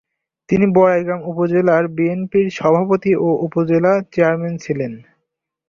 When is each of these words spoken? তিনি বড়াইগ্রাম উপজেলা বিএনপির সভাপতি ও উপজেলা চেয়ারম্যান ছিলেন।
তিনি 0.49 0.65
বড়াইগ্রাম 0.75 1.21
উপজেলা 1.31 1.75
বিএনপির 1.97 2.47
সভাপতি 2.51 3.11
ও 3.17 3.29
উপজেলা 3.45 3.91
চেয়ারম্যান 4.13 4.55
ছিলেন। 4.57 4.93